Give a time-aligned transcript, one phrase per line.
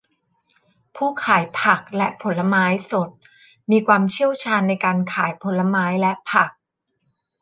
[0.95, 3.09] ผู้ขายผักและผลไม้สด
[3.71, 6.49] มีความเชี่ยวชาญในการขายผลไม้และผัก